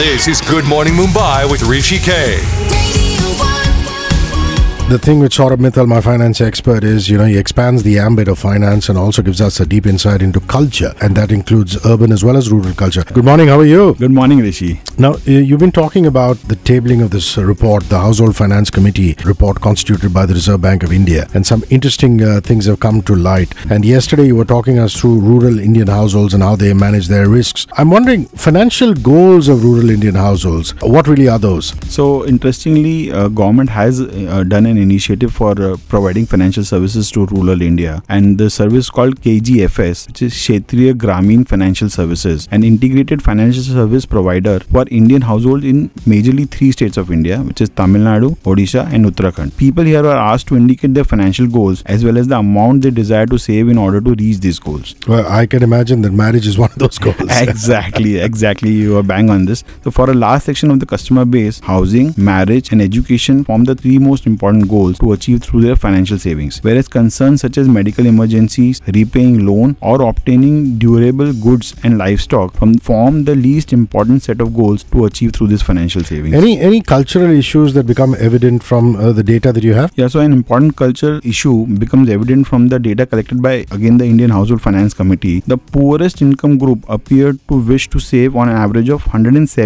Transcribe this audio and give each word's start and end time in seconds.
This 0.00 0.28
is 0.28 0.40
Good 0.40 0.66
Morning 0.66 0.94
Mumbai 0.94 1.50
with 1.50 1.62
Rishi 1.64 1.98
K. 1.98 2.38
The 4.88 4.98
thing 4.98 5.20
with 5.20 5.30
Saurabh 5.30 5.58
Mittal, 5.58 5.86
my 5.86 6.00
finance 6.00 6.40
expert, 6.40 6.82
is 6.84 7.10
you 7.10 7.18
know 7.18 7.26
he 7.26 7.36
expands 7.36 7.82
the 7.82 7.98
ambit 7.98 8.26
of 8.26 8.38
finance 8.38 8.88
and 8.88 8.96
also 8.96 9.20
gives 9.20 9.42
us 9.42 9.60
a 9.60 9.66
deep 9.66 9.86
insight 9.86 10.22
into 10.22 10.40
culture, 10.40 10.94
and 11.02 11.14
that 11.16 11.30
includes 11.30 11.76
urban 11.84 12.12
as 12.12 12.24
well 12.24 12.38
as 12.38 12.50
rural 12.50 12.72
culture. 12.72 13.04
Good 13.12 13.26
morning. 13.26 13.48
How 13.48 13.60
are 13.60 13.66
you? 13.66 13.94
Good 13.96 14.10
morning, 14.10 14.38
Rishi. 14.38 14.80
Now 15.00 15.14
uh, 15.14 15.20
you've 15.24 15.60
been 15.60 15.72
talking 15.72 16.04
about 16.04 16.36
the 16.40 16.56
tabling 16.56 17.02
of 17.02 17.10
this 17.10 17.38
uh, 17.38 17.42
report, 17.42 17.84
the 17.84 17.98
Household 17.98 18.36
Finance 18.36 18.68
Committee 18.68 19.16
report 19.24 19.58
constituted 19.58 20.12
by 20.12 20.26
the 20.26 20.34
Reserve 20.34 20.60
Bank 20.60 20.82
of 20.82 20.92
India, 20.92 21.26
and 21.32 21.46
some 21.46 21.64
interesting 21.70 22.22
uh, 22.22 22.42
things 22.42 22.66
have 22.66 22.80
come 22.80 23.00
to 23.04 23.14
light. 23.14 23.54
And 23.70 23.82
yesterday 23.82 24.26
you 24.26 24.36
were 24.36 24.44
talking 24.44 24.78
us 24.78 24.94
through 24.94 25.20
rural 25.20 25.58
Indian 25.58 25.86
households 25.86 26.34
and 26.34 26.42
how 26.42 26.54
they 26.54 26.74
manage 26.74 27.08
their 27.08 27.30
risks. 27.30 27.66
I'm 27.78 27.88
wondering 27.88 28.26
financial 28.26 28.92
goals 28.92 29.48
of 29.48 29.64
rural 29.64 29.88
Indian 29.88 30.16
households. 30.16 30.74
What 30.82 31.08
really 31.08 31.28
are 31.28 31.38
those? 31.38 31.72
So, 31.90 32.26
interestingly, 32.26 33.10
uh, 33.10 33.28
government 33.28 33.70
has 33.70 34.02
uh, 34.02 34.44
done 34.46 34.66
an 34.66 34.76
initiative 34.76 35.32
for 35.32 35.52
uh, 35.62 35.78
providing 35.88 36.26
financial 36.26 36.62
services 36.62 37.10
to 37.12 37.24
rural 37.24 37.62
India, 37.62 38.02
and 38.10 38.36
the 38.36 38.50
service 38.50 38.90
called 38.90 39.22
KGFS, 39.22 40.08
which 40.08 40.20
is 40.20 40.34
Kshetriya 40.34 40.92
Gramin 40.92 41.48
Financial 41.48 41.88
Services, 41.88 42.46
an 42.50 42.62
integrated 42.62 43.22
financial 43.22 43.62
service 43.62 44.04
provider 44.04 44.60
for 44.60 44.89
Indian 44.90 45.22
households 45.22 45.64
in 45.64 45.88
majorly 46.12 46.50
three 46.50 46.72
states 46.72 46.96
of 46.96 47.10
India, 47.10 47.38
which 47.38 47.60
is 47.60 47.68
Tamil 47.70 48.02
Nadu, 48.02 48.36
Odisha, 48.38 48.92
and 48.92 49.06
Uttarakhand. 49.06 49.56
People 49.56 49.84
here 49.84 50.04
are 50.04 50.16
asked 50.32 50.48
to 50.48 50.56
indicate 50.56 50.94
their 50.94 51.04
financial 51.04 51.46
goals 51.46 51.82
as 51.86 52.04
well 52.04 52.18
as 52.18 52.28
the 52.28 52.38
amount 52.38 52.82
they 52.82 52.90
desire 52.90 53.26
to 53.26 53.38
save 53.38 53.68
in 53.68 53.78
order 53.78 54.00
to 54.00 54.14
reach 54.14 54.40
these 54.40 54.58
goals. 54.58 54.94
Well, 55.06 55.26
I 55.26 55.46
can 55.46 55.62
imagine 55.62 56.02
that 56.02 56.12
marriage 56.12 56.46
is 56.46 56.58
one 56.58 56.70
of 56.72 56.78
those 56.78 56.98
goals. 56.98 57.16
exactly, 57.30 58.18
exactly. 58.18 58.70
You 58.70 58.98
are 58.98 59.02
bang 59.02 59.30
on 59.30 59.44
this. 59.44 59.64
So, 59.84 59.90
for 59.90 60.10
a 60.10 60.14
last 60.14 60.46
section 60.46 60.70
of 60.70 60.80
the 60.80 60.86
customer 60.86 61.24
base, 61.24 61.60
housing, 61.60 62.14
marriage, 62.16 62.72
and 62.72 62.82
education 62.82 63.44
form 63.44 63.64
the 63.64 63.74
three 63.74 63.98
most 63.98 64.26
important 64.26 64.68
goals 64.68 64.98
to 64.98 65.12
achieve 65.12 65.42
through 65.42 65.62
their 65.62 65.76
financial 65.76 66.18
savings. 66.18 66.58
Whereas 66.62 66.88
concerns 66.88 67.40
such 67.40 67.58
as 67.58 67.68
medical 67.68 68.06
emergencies, 68.06 68.80
repaying 68.86 69.46
loan, 69.46 69.76
or 69.80 70.02
obtaining 70.02 70.78
durable 70.78 71.32
goods 71.32 71.74
and 71.84 71.98
livestock 71.98 72.54
from 72.54 72.74
form 72.78 73.24
the 73.24 73.34
least 73.34 73.72
important 73.72 74.22
set 74.22 74.40
of 74.40 74.54
goals 74.54 74.79
to 74.84 75.04
achieve 75.04 75.32
through 75.32 75.48
this 75.48 75.62
financial 75.62 76.02
savings. 76.02 76.34
Any 76.34 76.58
any 76.60 76.80
cultural 76.80 77.30
issues 77.30 77.74
that 77.74 77.86
become 77.86 78.14
evident 78.18 78.62
from 78.62 78.96
uh, 78.96 79.12
the 79.12 79.22
data 79.22 79.52
that 79.52 79.62
you 79.62 79.74
have? 79.74 79.92
Yeah, 79.96 80.08
so 80.08 80.20
an 80.20 80.32
important 80.32 80.76
culture 80.76 81.20
issue 81.24 81.66
becomes 81.84 82.08
evident 82.08 82.46
from 82.46 82.68
the 82.68 82.78
data 82.78 83.06
collected 83.06 83.42
by 83.42 83.54
again 83.70 83.98
the 83.98 84.04
Indian 84.06 84.30
Household 84.30 84.62
Finance 84.62 84.94
Committee. 84.94 85.40
The 85.46 85.58
poorest 85.58 86.22
income 86.22 86.58
group 86.58 86.84
appeared 86.88 87.38
to 87.48 87.58
wish 87.72 87.88
to 87.90 87.98
save 87.98 88.36
on 88.36 88.48
an 88.48 88.56
average 88.56 88.88
of 88.88 89.04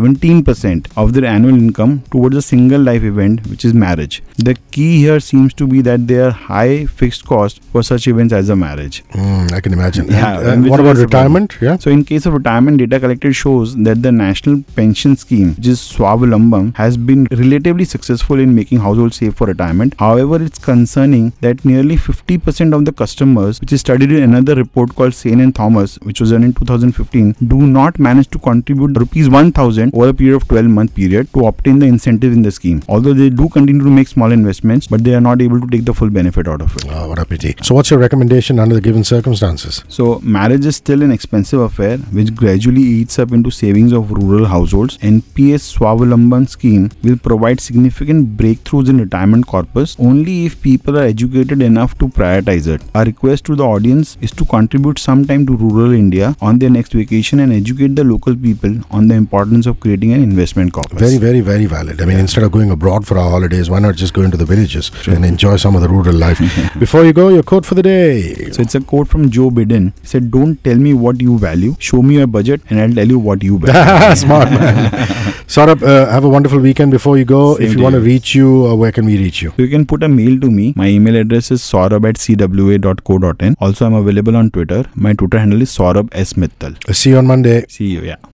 117% 0.00 0.86
of 0.96 1.12
their 1.12 1.24
annual 1.24 1.54
income 1.54 2.02
towards 2.10 2.36
a 2.36 2.42
single 2.42 2.80
life 2.80 3.02
event, 3.02 3.46
which 3.48 3.64
is 3.64 3.74
marriage. 3.74 4.22
The 4.38 4.54
key 4.70 4.98
here 4.98 5.20
seems 5.20 5.54
to 5.54 5.66
be 5.66 5.80
that 5.82 6.06
there 6.06 6.26
are 6.28 6.30
high 6.30 6.86
fixed 6.86 7.24
costs 7.26 7.60
for 7.72 7.82
such 7.82 8.06
events 8.06 8.32
as 8.32 8.48
a 8.48 8.56
marriage. 8.56 9.02
Mm, 9.10 9.52
I 9.52 9.60
can 9.60 9.72
imagine. 9.72 10.06
Yeah, 10.08 10.40
And, 10.52 10.66
uh, 10.66 10.70
what 10.70 10.80
about 10.80 10.96
is 10.96 11.02
a 11.02 11.08
problem. 11.08 11.34
retirement? 11.48 11.56
Yeah. 11.60 11.76
So, 11.76 11.90
in 11.90 12.04
case 12.04 12.26
of 12.26 12.32
retirement, 12.34 12.78
data 12.78 12.98
collected 13.00 13.34
shows 13.34 13.74
that 13.76 14.02
the 14.02 14.12
national 14.12 14.62
pension 14.76 15.01
scheme, 15.02 15.54
which 15.54 15.66
is 15.66 15.80
Swavalamban, 15.80 16.76
has 16.76 16.96
been 16.96 17.26
relatively 17.30 17.84
successful 17.84 18.38
in 18.38 18.54
making 18.54 18.78
households 18.80 19.16
save 19.16 19.34
for 19.36 19.46
retirement. 19.46 19.94
However, 19.98 20.42
it's 20.42 20.58
concerning 20.58 21.32
that 21.40 21.64
nearly 21.64 21.96
50% 21.96 22.74
of 22.74 22.84
the 22.84 22.92
customers, 22.92 23.60
which 23.60 23.72
is 23.72 23.80
studied 23.80 24.12
in 24.12 24.22
another 24.22 24.54
report 24.54 24.94
called 24.94 25.14
Sane 25.14 25.40
and 25.40 25.54
Thomas, 25.54 25.96
which 26.02 26.20
was 26.20 26.30
done 26.30 26.44
in 26.44 26.52
2015, 26.54 27.36
do 27.46 27.58
not 27.66 27.98
manage 27.98 28.28
to 28.28 28.38
contribute 28.38 28.96
rupees 28.98 29.28
1000 29.28 29.94
over 29.94 30.08
a 30.08 30.14
period 30.14 30.36
of 30.36 30.48
12 30.48 30.66
month 30.66 30.94
period 30.94 31.32
to 31.34 31.46
obtain 31.46 31.78
the 31.78 31.86
incentive 31.86 32.32
in 32.32 32.42
the 32.42 32.50
scheme. 32.50 32.82
Although 32.88 33.14
they 33.14 33.30
do 33.30 33.48
continue 33.48 33.82
to 33.82 33.90
make 33.90 34.08
small 34.08 34.32
investments, 34.32 34.86
but 34.86 35.04
they 35.04 35.14
are 35.14 35.20
not 35.20 35.42
able 35.42 35.60
to 35.60 35.66
take 35.66 35.84
the 35.84 35.94
full 35.94 36.10
benefit 36.10 36.48
out 36.48 36.60
of 36.60 36.76
it. 36.76 36.84
Oh, 36.88 37.08
what 37.08 37.18
a 37.18 37.24
pity. 37.24 37.54
So, 37.62 37.74
what's 37.74 37.90
your 37.90 38.00
recommendation 38.00 38.58
under 38.58 38.74
the 38.74 38.80
given 38.80 39.04
circumstances? 39.04 39.84
So, 39.88 40.20
marriage 40.20 40.66
is 40.66 40.76
still 40.76 41.02
an 41.02 41.10
expensive 41.10 41.60
affair 41.60 41.98
which 41.98 42.34
gradually 42.34 42.82
eats 42.82 43.18
up 43.18 43.32
into 43.32 43.50
savings 43.50 43.92
of 43.92 44.10
rural 44.10 44.46
households. 44.46 44.81
NPS 44.90 45.76
Swavalamban 45.76 46.48
scheme 46.48 46.90
will 47.02 47.16
provide 47.16 47.60
significant 47.60 48.36
breakthroughs 48.36 48.88
in 48.88 48.98
retirement 48.98 49.46
corpus 49.46 49.96
only 49.98 50.46
if 50.46 50.60
people 50.62 50.98
are 50.98 51.04
educated 51.04 51.62
enough 51.62 51.96
to 51.98 52.08
prioritize 52.08 52.66
it. 52.66 52.82
Our 52.94 53.04
request 53.04 53.44
to 53.46 53.56
the 53.56 53.64
audience 53.64 54.16
is 54.20 54.30
to 54.32 54.44
contribute 54.44 54.98
some 54.98 55.24
time 55.26 55.46
to 55.46 55.56
rural 55.56 55.92
India 55.92 56.36
on 56.40 56.58
their 56.58 56.70
next 56.70 56.92
vacation 56.92 57.40
and 57.40 57.52
educate 57.52 57.96
the 57.96 58.04
local 58.04 58.34
people 58.36 58.74
on 58.90 59.08
the 59.08 59.14
importance 59.14 59.66
of 59.66 59.80
creating 59.80 60.12
an 60.12 60.22
investment 60.22 60.72
corpus. 60.72 60.98
Very, 60.98 61.18
very, 61.18 61.40
very 61.40 61.66
valid. 61.66 62.00
I 62.00 62.04
mean, 62.04 62.18
instead 62.18 62.44
of 62.44 62.52
going 62.52 62.70
abroad 62.70 63.06
for 63.06 63.18
our 63.18 63.30
holidays, 63.30 63.70
why 63.70 63.78
not 63.78 63.96
just 63.96 64.12
go 64.14 64.22
into 64.22 64.36
the 64.36 64.44
villages 64.44 64.90
and 65.06 65.24
enjoy 65.24 65.56
some 65.56 65.74
of 65.76 65.82
the 65.82 65.88
rural 65.88 66.14
life? 66.14 66.38
Before 66.78 67.04
you 67.04 67.12
go, 67.12 67.28
your 67.28 67.42
quote 67.42 67.64
for 67.66 67.74
the 67.74 67.82
day. 67.82 68.50
so 68.50 68.62
it's 68.62 68.74
a 68.74 68.80
quote 68.80 69.08
from 69.08 69.30
Joe 69.30 69.50
Biden. 69.50 69.92
He 70.00 70.06
said, 70.06 70.30
Don't 70.30 70.62
tell 70.64 70.76
me 70.76 70.94
what 70.94 71.20
you 71.20 71.38
value, 71.38 71.76
show 71.78 72.02
me 72.02 72.16
your 72.16 72.26
budget, 72.26 72.60
and 72.70 72.80
I'll 72.80 72.92
tell 72.92 73.06
you 73.08 73.18
what 73.18 73.42
you 73.42 73.58
value. 73.58 74.16
Smart 74.16 74.50
man. 74.50 74.71
Saurabh, 75.54 75.82
uh, 75.82 76.10
have 76.10 76.24
a 76.24 76.28
wonderful 76.28 76.58
weekend 76.58 76.90
before 76.90 77.18
you 77.18 77.24
go. 77.24 77.56
Same 77.56 77.66
if 77.66 77.76
you 77.76 77.82
want 77.82 77.94
to 77.94 78.00
reach 78.00 78.34
you, 78.34 78.66
uh, 78.66 78.74
where 78.74 78.92
can 78.92 79.04
we 79.04 79.18
reach 79.18 79.42
you? 79.42 79.50
So 79.56 79.62
you 79.62 79.68
can 79.68 79.86
put 79.86 80.02
a 80.02 80.08
mail 80.08 80.40
to 80.40 80.50
me. 80.50 80.72
My 80.76 80.88
email 80.88 81.16
address 81.16 81.50
is 81.50 81.62
saurabh 81.62 82.08
at 82.08 82.16
cwa.co.in. 82.26 83.56
Also, 83.60 83.86
I'm 83.86 83.94
available 83.94 84.36
on 84.36 84.50
Twitter. 84.50 84.84
My 84.94 85.14
Twitter 85.14 85.38
handle 85.38 85.62
is 85.62 85.76
Saurabh 85.76 86.08
S. 86.12 86.34
Mittal. 86.34 86.76
See 86.94 87.10
you 87.10 87.18
on 87.18 87.26
Monday. 87.26 87.64
See 87.68 87.90
you, 87.96 88.02
yeah. 88.02 88.22